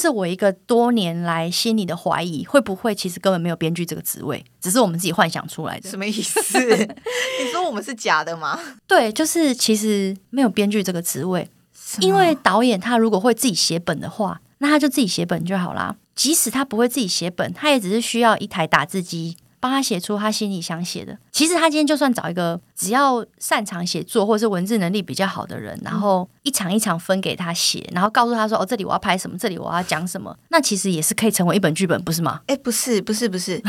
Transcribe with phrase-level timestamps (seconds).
[0.00, 5.90] 这是我一个多年来心里的怀疑，会不会其实根本没有编剧这个职位，只是我们自己幻想出来的？
[5.90, 6.40] 什么意思？
[6.58, 8.58] 你说我们是假的吗？
[8.86, 11.46] 对，就是其实没有编剧这个职位，
[12.00, 15.96] 因为导演他如果会自己写本的话，那他就自己写本就好啦。
[16.14, 19.36] 即使他不会自己写本，他也只是需要一台打字机。
[19.62, 21.18] 帮他写出他心里想写的。
[21.40, 32.42] 其实他今天就算找一个只要擅长写作或者是文字能力比较好的人，然后一场一场分给他写，然后告诉他说：“哦，这里我要拍什么，这里我要讲什么。”那其实也是可以成为一本剧本，不是吗？
[32.46, 33.62] 哎，不是，不是，不是。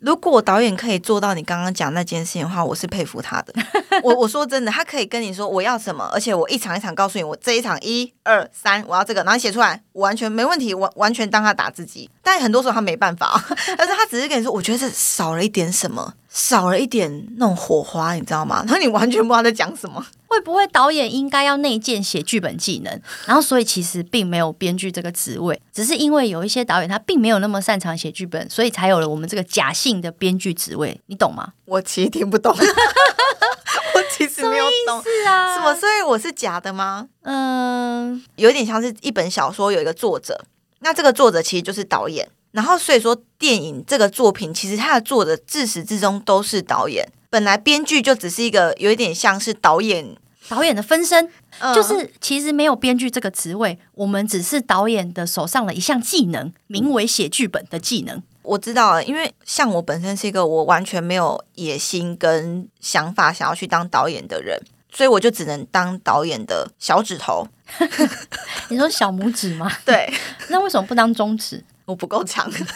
[0.00, 3.54] 如果导演可以做到你刚刚讲那件事情的话，我是佩服他的。
[4.02, 12.10] 我我说真的，他可以跟你说我要什么，而且我一场一场告诉你，我这一场一二三我要这个，然后写出来完全没问题，完完全当他打字机。
[12.24, 13.40] 但很多时候他没办法，
[13.78, 16.14] 但 是他只是跟你说，我觉得这少了一点什么。
[16.34, 18.64] 少了一点那种火花，你知道吗？
[18.66, 20.04] 然后你完全不知道在讲什么。
[20.26, 23.00] 会不会导演应该要内建写剧本技能？
[23.24, 31.00] 然后所以其实并没有编剧这个职位，只是因为有一些导演他并没有那么擅长写剧本，所以才有了我们这个假性的编剧职位。
[31.06, 31.52] 你懂吗？
[31.66, 35.72] 我其实听不懂， 我其实没有懂是啊，什么？
[35.76, 37.06] 所以我是假的吗？
[37.22, 40.44] 嗯，有点像是一本小说有一个作者，
[40.80, 42.28] 那这个作者其实就是导演。
[42.54, 47.04] 然后，所以说，电影这个作品其实它的作者自始至终都是导演。
[47.28, 50.16] 本来编剧就只是一个有一点像是导演
[50.48, 58.22] 导演的分身，嗯、就是其实没有编剧这个职位，我们只是导演的手上的一项技能，名为写剧本的技能。
[58.42, 64.62] 我知道了，因为像我本身是一个我完全没有野心跟想法想要去当导演的人，
[64.92, 67.48] 所以我就只能当导演的小指头。
[68.70, 69.68] 你说小拇指吗？
[69.84, 70.08] 对，
[70.50, 71.64] 那为什么不当中指？
[71.86, 72.66] 我不够强， 什么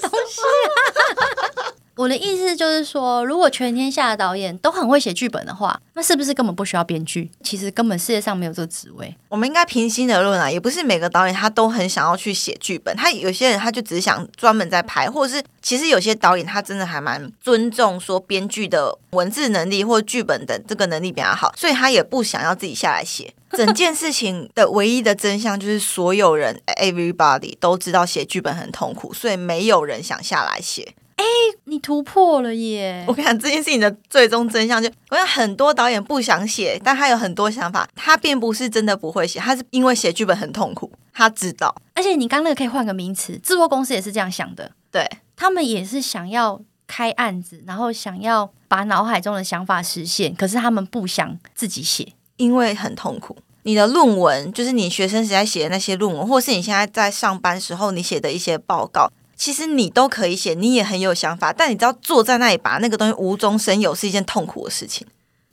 [0.00, 1.72] 东西啊？
[1.94, 7.30] 我的意思就是说，如果全天下的导演都很会写剧本的话，那是不是根本不需要编剧？
[7.42, 9.14] 其实根本世界上没有这个职位。
[9.28, 23.34] 我们应该平心而论啊，也不是每个导演他都很想要去写剧本，他有些人他就只是想专门在拍，或者是其实有些导演他真的还蛮尊重说编剧的文字能力或剧本的这个能力比较好，所以他也不想要自己下来写。
[23.52, 30.94] 整件事情的唯一的真相就是，所有人 everybody 都知道写剧本很痛苦，所以没有人想下来写。
[31.22, 33.04] 哎，你突破了耶！
[33.06, 41.72] 我跟你讲，这件事情的最终真相就，我想很多导演不想写，但他有很多想法，他并不是真的不会写，他是因为写剧本很痛苦，他知道。
[41.94, 52.12] 而且你刚刚那个可以换个名词，制作公司也是这样想的，对，他们也是想要开案子，然后想要把脑海中的想法实现，可是他们不想自己写。
[52.38, 59.12] 因为很痛苦，你的论文就是你学生时代写的那些论文，或是你现在在上班时候你写的一些报告，
[59.42, 65.04] 其实你都可以写，你也很有想法，但你知道坐在那里把那个东西无中生有是一件痛苦的事情，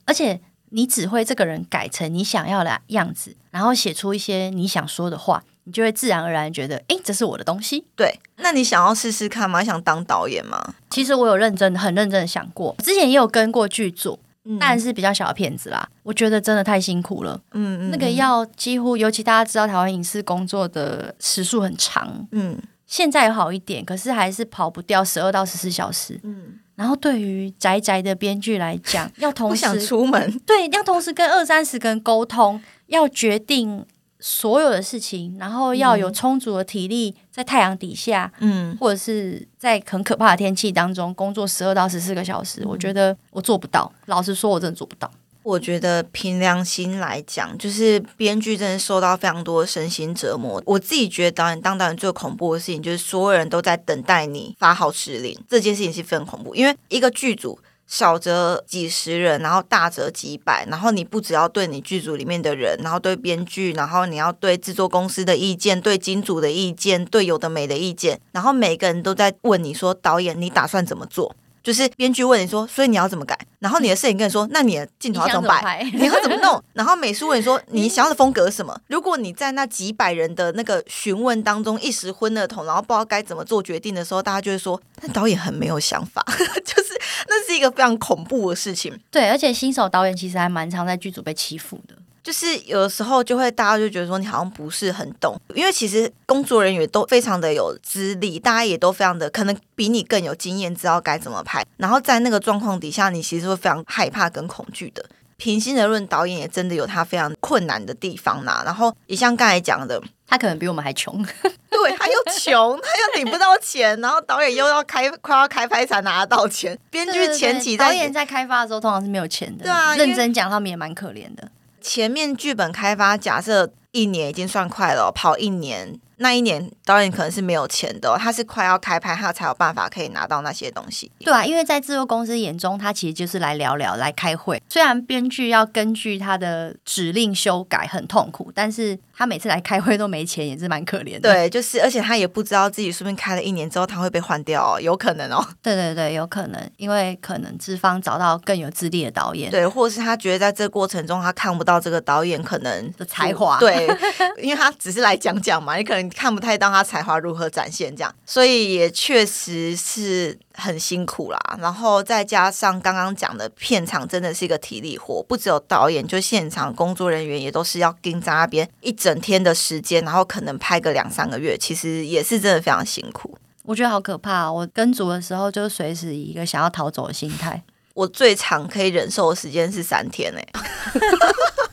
[0.04, 7.84] 而且你只会这个人改成你想要的样子，然后写出一些你想说的话，你就会自然而然觉得，诶，这是我的东西。
[7.96, 9.64] 对，那你想要试试看吗？
[9.64, 10.74] 想当导演吗？
[10.88, 14.20] 其实我有认真、很认真的想过，之前也有跟过剧组。
[14.58, 17.38] 但是比较小的片子啦，我觉得真的太辛苦了。
[17.52, 22.26] 嗯嗯，那个要几乎，尤其大家知道台湾影视工作的时数很长。
[22.32, 22.58] 嗯，
[22.90, 26.20] 现在有好一点，可是还是跑不掉十二到十四小时。
[26.24, 33.86] 嗯，然后对于宅宅的编剧来讲， 要同时想出门， 对，要同时跟二三十个人沟通，要决定。
[34.22, 43.90] 所有的事情，然后要有充足的体力，在太阳底下，嗯，或者是在很可怕的天气当中工作十二到十四个小时，嗯，我觉得我做不到。
[44.08, 45.10] 老实说，我真的做不到。
[45.42, 50.62] 我觉得凭良心来讲，就是编剧真的受到非常多身心折磨。
[50.66, 57.58] 我自己觉得导演当导演最恐怖的事情，就是所有人都在等待你发号施令，这件事情是非常恐怖，因为一个剧组。
[57.90, 71.34] 少则几十人，然后大则几百，然后你不只要对你剧组里面的人，然后对编剧，然后你要对制作公司的意见，对金主的意见，对有的没的意见，然后每个人都在问你说，导演你打算怎么做？
[71.62, 73.38] 就是编剧问你说，所以你要怎么改？
[73.58, 75.82] 然后你的摄影跟你说，那你的镜头要怎么摆？
[75.92, 76.62] 你，你要怎么弄？
[76.72, 78.78] 然后美 术问你说，你想要的风格是什么？
[78.86, 86.24] 如果你在那几百人的那个询问当中一时昏了头，然后不知道该怎么做决定的时候，大家就会说，那导演很没有想法，
[86.64, 86.98] 就是
[87.28, 88.98] 那是一个非常恐怖的事情。
[89.10, 91.94] 对，而且新手导演其实还蛮常在剧组被欺负的。
[92.22, 101.64] 就是有的时候就会大家就觉得说你好像不是很懂，因为其实工作人员都非常的有资历，大家也都非常的可能比你更有经验，知道该怎么拍。
[101.78, 105.04] 然后在那个状况底下，你其实会非常害怕跟恐惧的。
[105.36, 108.60] 平心而论，导演也真的有他非常困难的地方呐。
[108.62, 111.16] 然后也像刚才讲的，他可能比我们还穷，
[111.70, 116.78] 对，他又穷，他又领不到钱，然后导演又要开快要开拍才拿得到钱。
[116.90, 121.50] 编剧前期在导演在开发的时候通常是没有钱的，对啊，认真讲他们也蛮可怜的。
[121.80, 125.98] 前面剧本开发，假设一年已经算快了，跑一年。
[126.20, 131.10] 那一年导演可能是没有钱的，他是快要开拍，他才有办法可以拿到那些东西。
[131.18, 134.62] 对啊，因为在制作公司眼中，他其实就是来聊聊、来开会。
[134.68, 141.20] 虽然编剧要根据他的指令修改，很痛苦，但是他每次来开会都没钱，也是蛮可怜的。
[141.20, 145.42] 对， 就是，而且他也不知道自己说不定开了一年之后，他会被换掉，哦，有可能哦。
[145.62, 153.88] 对对对，有可能，因为可能资方找到更有资历的导演，对，或者是他觉得在这个过程中他看不到这个导演可能的才华，对，
[154.42, 156.84] 因为他只是来讲讲嘛，你可能看不太到他。
[156.90, 157.94] 才华如何展现？
[157.94, 161.38] 这样，所以也确实是很辛苦啦。
[161.60, 173.38] 然后再加上刚刚讲的片场，真的是一个体力活，不只有导演，就现场工作人员也都是要盯在那边一整天的时间，然后可能拍个两三个月，其实也是真的非常辛苦。
[173.64, 174.50] 我觉得好可怕。
[174.50, 177.62] 我跟组的时候，就随时以一个想要逃走的心态。
[177.94, 180.52] 我最长可以忍受的时间是三天哎、欸。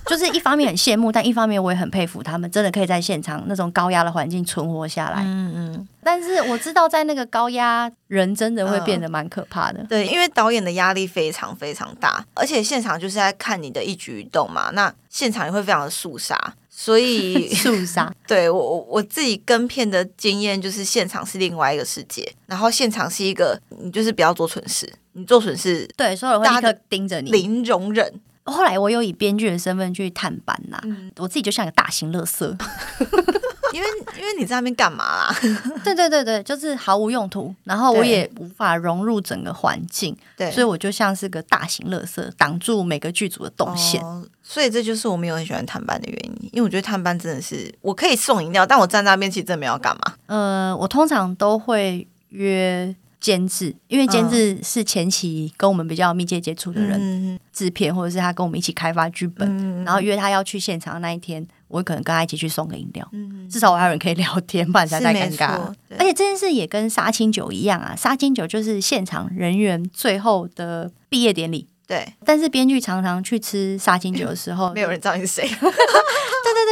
[0.08, 5.22] 就是一方面很羡慕，但一方面我也很佩服他们，真的可以在现场那种高压的环境存活下来。
[5.24, 5.88] 嗯嗯。
[6.04, 9.80] 但是我知道，在那个高压，人真的会变得蛮可怕的。
[9.82, 9.88] 嗯。
[9.88, 14.72] 对，因为导演的压力非常非常大，而且现场就是在看你的一举一动嘛。
[14.72, 18.10] 那现场也会非常的肃杀，所以 肃杀。
[18.26, 28.22] 对我我自己跟片的经验就是，现场是另外一个世界，然后现场是一个，你就是不要做蠢事，你做蠢事，对，所有人会立刻盯着你，零容忍。
[28.52, 32.46] 后来我有以编剧的身份去探班呐，嗯、我自己就像一个大型垃圾，
[33.74, 35.36] 因为因为你在那边干嘛啦？
[35.84, 44.02] 对对对对，就是毫无用途，然后我也无法融入整个环境，对，所以我就像是个大型垃圾，挡住每个剧组的动线。
[44.02, 50.14] 哦，所以这就是我没有很喜欢探班的原因，因为我觉得探班真的是我可以送饮料，但我站在那边其实真的没有干嘛。
[50.28, 52.96] 呃，我通常都会约。
[53.20, 65.74] 监制，因为监制是前期跟我们比较密切接触的人，嗯、制片或者是他跟我们一起开发剧本，嗯、然后约他要去现场那一天，我可能跟他一起去送个饮料，嗯、至少我还有人可以聊天，不然才太尴尬。
[65.98, 71.68] 而且这件事也跟杀青酒一样啊，杀青酒就是现场人员最后的毕业典礼。
[71.88, 75.50] 对，但是编剧常常去吃杀青酒的时候， 没有人知道你是谁。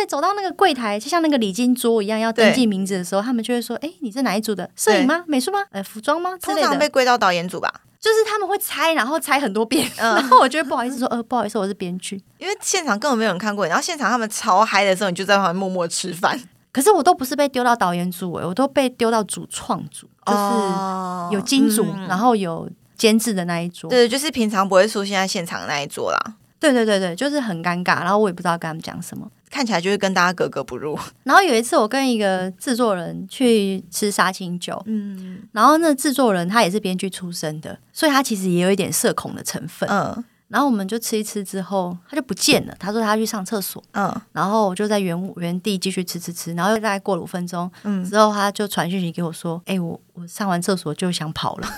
[0.06, 4.70] 走到那个柜台，就像那个礼金桌一样，要登记名字的时候，他们就会说：“哎，你是哪一组的？
[4.76, 5.24] 摄影吗？
[5.28, 5.60] 美术吗？
[5.72, 7.82] 呃，服装吗？”通常被归到导演组吧。
[8.00, 16.40] 就是他们会猜，然后猜很多遍，然后我觉得不好意思说：“呃，不好意思，我是编剧。”因为现场根本没有人看过你，然后现场他们超嗨的时候，你就在旁边默默吃饭。
[16.72, 23.90] 可是我都不是被丢到导演组，哎，我都被丢到主创组，就是有金主，然后有监制的那一桌。
[23.90, 26.36] 对，就是平常不会出现在现场的那一桌啦。
[26.60, 29.28] 对对对对，就是很尴尬，然后我也不知道跟他们讲什么。
[29.56, 31.00] 看起来就是跟大家格格不入。
[31.24, 40.26] 然后有一次，我跟一个制作人去吃杀青酒，嗯，然后那制作人他也是编剧出身的，所以他其实也有一点社恐的成分，嗯。
[40.50, 42.76] 然后我们就吃一吃之后，他就不见了。
[42.78, 44.14] 他说他去上厕所，嗯。
[44.34, 51.68] 然后我就在原原地继续吃吃吃，然后又大概过了五分钟，嗯，之后他就传讯息给我说：“哎，我我上完厕所就想跑了。”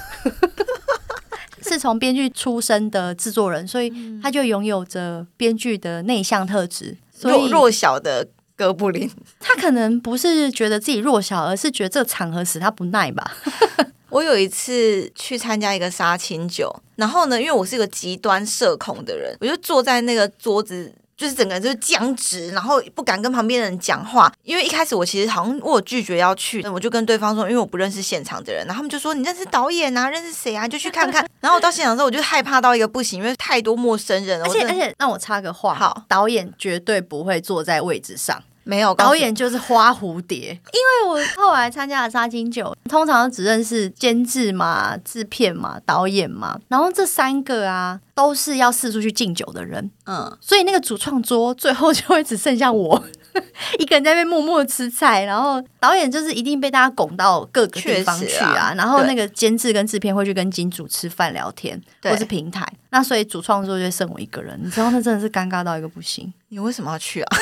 [1.70, 3.92] 是从编剧出身的制作人，所以
[4.24, 6.96] 他就拥有着编剧的内向特质。
[7.22, 9.10] 弱弱小的哥布林，
[9.40, 13.36] 他可能不是觉得自己弱小，而是觉得这个场合使他不耐吧。
[14.10, 20.94] 我有一次去参加一个杀青酒，然后呢，因为我是一个极端社恐的人，我就坐在那个桌子。
[21.18, 31.28] 就是整个人就是僵直，然后不敢跟旁边的人讲话，因为一开始我其实好像我有拒绝要去，我就跟对方说，因为我不认识现场的人，然后他们就说，你认识导演啊，认识谁啊，就去看看。
[31.42, 34.46] 然后我到现场之后，我就害怕到一个不行，因为太多陌生人了。
[34.46, 38.44] 而且而且，让我插个话，好，导演绝对不会坐在位置上。
[38.68, 40.50] 没有，导演就是花蝴蝶。
[40.74, 53.02] 因为我后来参加了杀金酒，通常只认识监制嘛、制片嘛、导演嘛，然后这三个啊都是要四处去敬酒的人，嗯，所以那个主创桌最后就会只剩下我
[53.80, 66.34] 一个人在那边默默吃菜，然后导演就是一定被大家拱到各个地方去啊，啊然后那个监制跟制片会去跟金主吃饭聊天，或是平台，那所以主创桌就剩我一个人，你知道那真的是尴尬到一个不行。
[66.50, 67.38] 你为什么要去啊？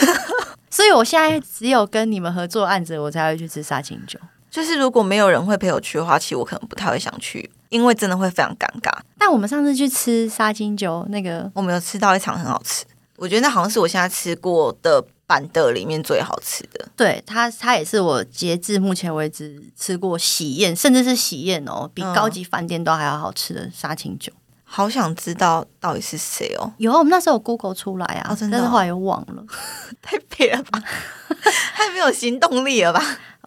[0.75, 4.19] 所以，我现在只有跟你们合作案子，我才会去吃杀青酒。
[4.51, 8.91] 就是如果没有人会陪我去的话，其实我可能不太会想去，因为真的会非常尴尬。
[9.17, 12.83] 但我们上次去吃沙青酒，那个我们有吃到一场很好吃，
[13.15, 16.85] 我觉得那好像是我现在吃过的板的里面最好吃的。
[16.97, 24.33] 对，它它也是我截至目前为止吃过喜宴，甚至是喜宴哦，比高级饭店都还要好吃的沙青酒。
[24.75, 26.69] 好想知道到底是谁哦？
[26.79, 29.41] 有啊，我们那时候有 Google 出来啊，哦真的哦、但是后来又忘了，
[30.03, 30.81] 太撇了吧？
[31.73, 33.01] 太没有行动力了吧？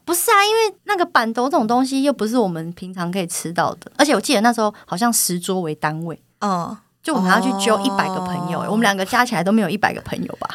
[0.06, 10.48] 不是啊，因为那个板豆这种东西又不是我们平常可以吃到的，而且我记得那时候好像十桌为单位，嗯，就我们还要去揪一百个朋友，哦、我们两个加起来都没有一百个朋友吧？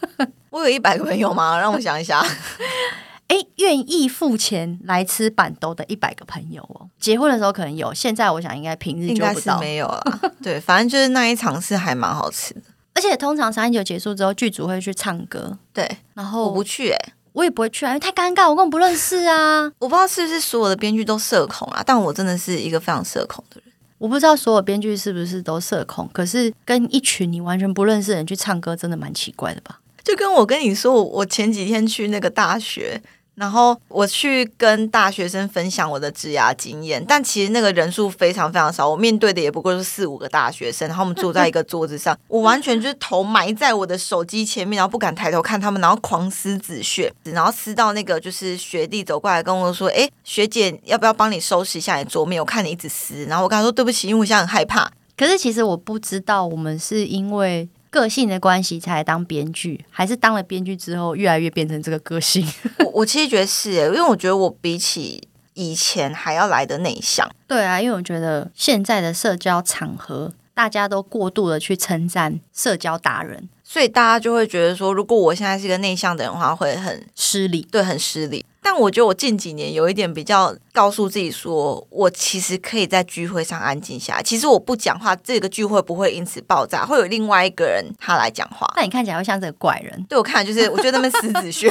[0.50, 1.58] 我有一百个朋友吗？
[1.58, 2.22] 让我想一下。
[3.28, 6.88] 哎，愿意付钱来吃办桌的一百个朋友哦。
[6.98, 10.20] 结婚的时候可能有，现在我想应该平日就不到，没有了。
[10.42, 12.62] 对，反正就是那一场是还蛮好吃的。
[12.94, 15.56] 而且通常三一九结束之后，剧组会去唱歌。
[15.72, 19.70] 对，然后我不去、欸，哎，我也不会去啊，因为太尴尬，我根本不认识啊。
[19.78, 23.72] 我不知道是不是所有的编剧都社恐啊，但我真的是一个非常社恐的人。
[23.98, 29.78] 我不知道所有编剧是不是都社恐，可是跟一群你完全不认识的人去唱歌，真的蛮奇怪的吧？
[30.02, 33.00] 就跟我跟你说，我前几天去那个大学。
[33.38, 52.42] 然后我去跟大学生分享我的职涯经验，但其实那个人数非常非常少，我面对的也不过是四五个大学生，然后我们坐在一个桌子上， 我完全就是头埋在我的手机前面，然后不敢抬头看他们，然后狂撕纸屑，然后撕到那个就是学弟走过来跟我说：“哎，学姐，要不要帮你收拾一下你桌面？
[52.42, 57.68] 我看你一直撕。”然后我跟他说：“对不起，因为我现在很害怕。”可是其实我不知道，我们是因为。
[57.90, 62.46] 个性的关系才来当编剧，还是当了编剧之后越来越变成这个个性？
[62.84, 67.28] 我我其实觉得是诶，因为我觉得我比起以前还要来的内向。
[67.46, 78.46] 对啊，因为我觉得现在的社交场合，大家都过度的去称赞社交达人，所以大家就会觉得说，如果我现在是一个内向的人的话，会很失礼，对，很失礼。
[78.62, 84.22] 但我觉得我近几年有一点比较告诉自己说，我其实可以在聚会上安静下来。
[84.22, 88.66] 其实我不讲话，这个聚会不会因此爆炸，会有另外一个人他来讲话。
[88.74, 91.68] 那你看起来会像这个怪人，对我看就是，我觉得那边狮子学。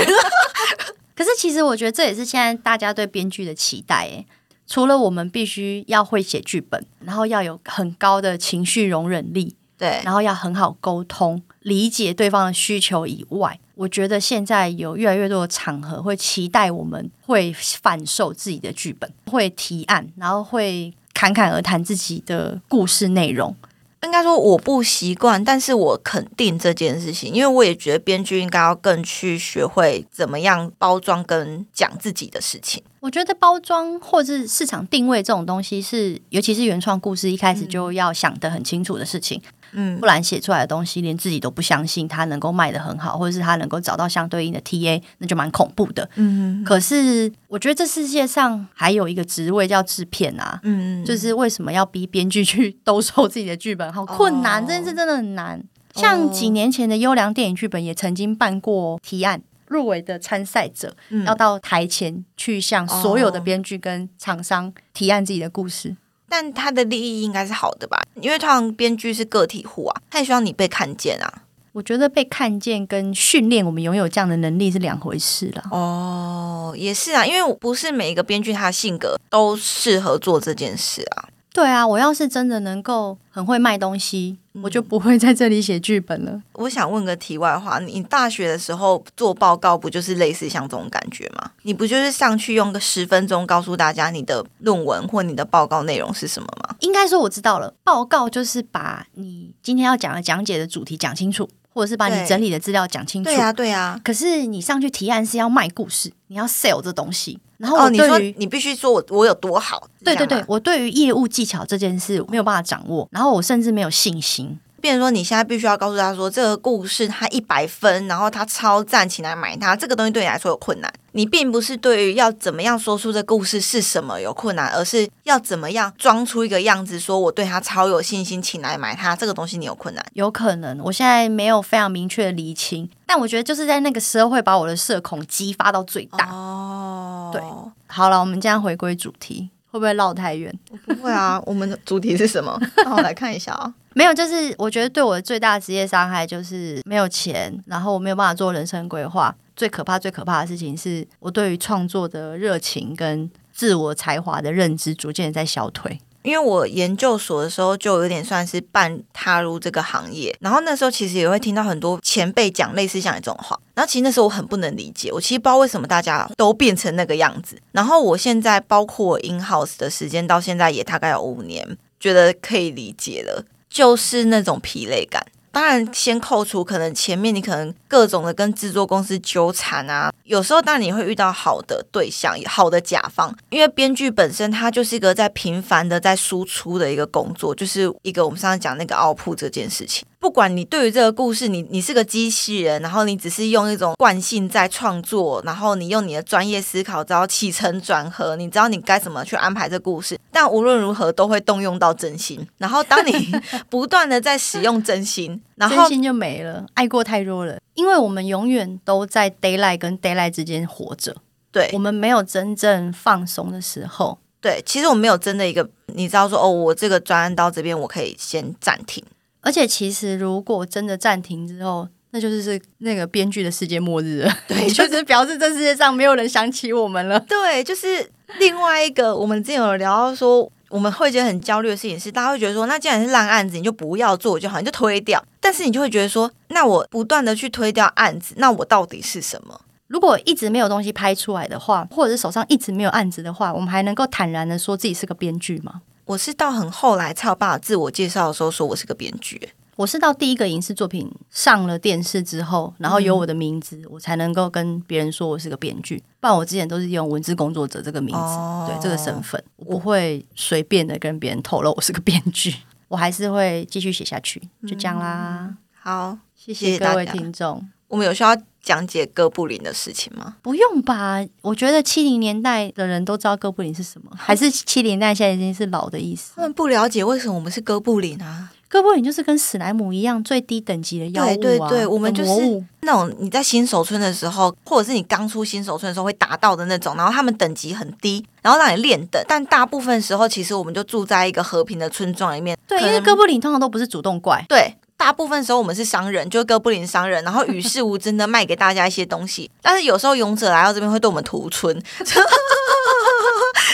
[1.18, 4.24] 可是其实我觉得这也是现在大家对编剧的期待诶。
[4.68, 13.60] 除了我们必须要会写剧本，然后要有很高的情绪容忍力，对，然后要很好沟通，理解对方的需求以外。
[13.76, 23.56] 我觉得现在有越来越多的场合会期待我们会贩售自己的剧本，会提案，然后会侃侃而谈自己的故事内容。
[24.04, 32.82] 应该说我不习惯，但是我肯定这件事情，因为我也觉得编剧应该要更去学会怎么样包装跟讲自己的事情。
[33.00, 39.42] 我觉得包装或者是市场定位这种东西是，尤其是原创故事一开始就要想得很清楚的事情。
[39.44, 39.52] 嗯，
[40.00, 46.10] 不然写出来的东西连自己都不相信，它能够卖得很好，或者是它能够找到相对应的 TA，那就蛮恐怖的。
[46.16, 53.92] 嗯，可是我觉得这世界上还有一个职位叫制片啊，嗯，就是为什么要逼编剧去兜售自己的剧本？
[53.94, 55.64] 好困难，这件事真的很难。
[55.94, 65.96] 像几年前的优良电影剧本也曾经办过提案，入围的参赛者要到台前去向所有的编剧跟厂商提案自己的故事。
[66.30, 68.02] 但他的利益应该是好的吧？
[68.22, 71.44] 因为通常编剧是个体户啊，他也希望你被看见啊。
[71.74, 75.64] 我觉得被看见跟训练我们拥有这样的能力是两回事了。
[75.70, 81.30] 哦，也是啊，因为不是每一个编剧他的性格都适合做这件事啊。
[81.54, 86.42] 对啊，我要是真的能够很会卖东西，嗯、我就不会在这里写剧本了。
[86.54, 91.52] 我想问个题外话，你大学的时候做报告不就是类似像这种感觉吗？
[91.64, 96.76] 你不就是上去用个十分钟告诉大家你的论文或你的报告内容是什么吗？
[96.82, 103.30] 应该说我知道了，报告就是把你今天要讲的讲解的主题讲清楚，或者是把你整理的资料讲清楚。
[103.30, 104.00] 对啊，对啊。
[104.04, 107.40] 可是你上去提案是要卖故事，你要 sell 这东西。
[107.58, 109.88] 然后哦，你说你必须说我我有多好？
[110.04, 114.60] 对对对，我对于业务技巧这件事没有办法掌握，然后我甚至没有信心。
[114.82, 119.76] 变成说你现在必须要告诉他说，这个故事他一百分，然后他超赞，请来买它。
[119.76, 129.16] 这个东西对你来说有困难，你并不是对于要怎么样说出这故事是什么有困难，而是要怎么样装出一个样子，说我对他超有信心，请来买它。
[129.16, 130.06] 这个东西你有困难？
[130.14, 136.30] 有可能，我现在没有非常明确的厘清，但我觉得就是在那个时候会把我的社恐激发到最大。
[136.30, 137.42] 哦，对。
[137.90, 140.54] 好了，我们这样回归主题，会不会绕太远？
[140.86, 142.60] 不会啊，我们的主题是什么？
[142.84, 143.74] 让我来看一下啊。
[143.94, 149.36] 没有，就是我觉得对我的最大职业伤害就是没有钱，然后我没有办法做人生规划。
[149.56, 156.00] 最可怕、最可怕的事情是我对于创作的热情跟自我才华的认知逐渐在消退。
[156.28, 167.58] 因为我研究所的时候就有点算是半踏入这个行业，然后那时候其实也会听到很多前辈讲类似像你这种话，然后其实那时候我很不能理解，我其实不知道为什么大家都变成那个样子。
[167.72, 175.26] 然后我现在包括我 in house 的时间到现在也大概有五年，觉得可以理解了，就是那种疲累感。
[175.58, 190.06] 当然，先扣除可能前面你可能各种的跟制作公司纠缠啊，有时候当然你会遇到好的对象、好的甲方，因为编剧本身它就是一个在频繁的在输出的一个工作，就是一个我们上次讲那个奥普这件事情。
[190.28, 200.20] 不管你对于这个故事，你你是个机器人，然后你只是用一种惯性在创作，然后你用你的专业思考，知道起承转合，你知道你该怎么去安排这故事。
[200.30, 202.46] 但无论如何都会动用到真心。
[202.58, 203.32] 然后当你
[203.72, 207.58] 不断的在使用真心，然后真心就没了，爱过太多了。
[207.76, 211.16] 因为我们永远都在 daylight 跟 daylight 之间活着，
[211.54, 214.20] 对，我们没有真正放松的时候。
[214.42, 219.02] 对，其实我没有真的一个，你知道说哦，我这个专案到这边，我可以先暂停。
[219.48, 224.38] 而且其实如果真的暂停之后，那就是是那个编剧的世界末日了。
[224.46, 227.18] 对，就是表示这世界上没有人想起我们了。
[227.22, 235.24] 对，就是另外一个，我们之前有聊到说，我们会觉得很焦虑的事情是，大家会觉得说，那既然是烂案子，你就不要做就好，你就推掉。
[235.40, 239.62] 但是你就会觉得说，那我不断的去推掉案子，那我到底是什么？
[239.88, 245.82] 如果一直没有东西拍出来的话，或者是手上一直没有案子的话，我们还能够坦然的说自己是个编剧吗？
[246.08, 249.50] 我是到很后来才有办法自我介绍的时候说我是个编剧。
[249.76, 256.02] 我是到第一个影视作品上了电视之后，然后有我的名字，嗯、我才能够跟别人说我是个编剧。
[256.20, 262.56] 不然我之前都是用文字工作者这个名字，哦、对这个身份，我不会随便的跟别人透露我是个编剧。
[262.88, 265.40] 我还是会继续写下去，就这样啦。
[265.42, 267.70] 嗯、好，谢谢各位听众。
[267.90, 268.36] 我们有需要
[268.68, 270.36] 讲解哥布林的事情吗？
[270.42, 276.34] 不用吧，我觉得七零年代的人都知道哥布林是什么，还是七零代现在已经是老的意思？
[276.36, 278.52] 他们不了解为什么我们是哥布林啊？
[278.68, 281.36] 哥布林就是跟史莱姆一样最低等级的妖物啊！
[281.38, 289.24] 对对对，我们就是那种你在新手村的时候，或者是你刚出新手村的时候会达到的那种，然后他们等级很低，然后让你练等。
[289.26, 292.58] 但大部分时候，其实我们就住在一个和平的村庄里面。
[292.68, 294.46] 对，因为哥布林通常都不是主动怪。
[294.50, 294.76] 对。
[294.98, 299.50] 大部分时候我们是商人，就是哥布林商人，然后与世无争的卖给大家一些东西。
[299.62, 301.82] 但是有时候勇者来到这边会对我们屠村，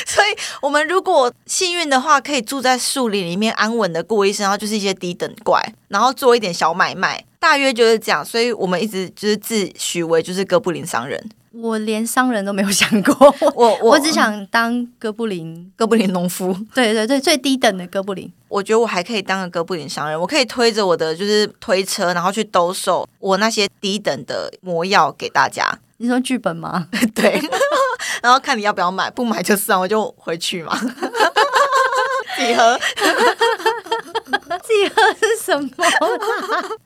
[0.06, 0.28] 所以
[0.62, 8.24] 我们如果幸运的话，可以住在树林里面安稳的过一生，然后就是一些低等怪，然后做一点小买卖，大约就是这样。
[8.24, 11.30] 所以我们一直就是自诩为就是哥布林商人。
[11.54, 16.52] 我连商人都没有想过， 我我，我只想当哥布林，哥布林农夫。
[16.74, 18.32] 对对对，最低等的哥布林。
[18.50, 25.78] 我觉得我还可以当个哥布林商人，我可以推着我的就是推车，然后去兜售我那些低等的魔药给大家。
[25.98, 26.88] 你说剧本吗？
[27.14, 27.40] 对，
[28.24, 30.76] 然后看你要不要买，不买就算，我就回去嘛。
[32.36, 32.80] 几何？
[34.64, 35.70] 几何是什么？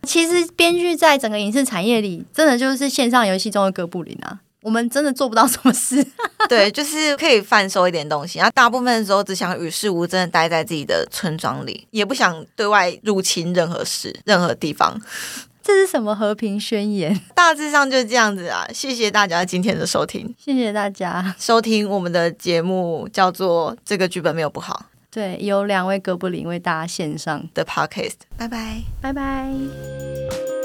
[0.03, 4.39] 其实编剧在整个影视产业里，真的就是线上游戏中的哥布林啊。
[4.67, 6.05] 我们真的做不到什么事，
[6.49, 14.99] 对，就是可以贩售一点东西，然后大部分的时候只想与世无争的待在自己的村庄里，也不想对外入侵任何事、任何地方。
[15.63, 17.17] 这是什么和平宣言？
[17.33, 18.67] 大致上就是这样子啊！
[18.73, 24.85] 谢谢大家今天的收听，谢谢大家收听我们的节目，叫做《这个剧本没有不好》。
[25.09, 28.15] 对，有两位哥布林为大家献上的 podcast。
[28.37, 30.56] 拜拜，拜拜。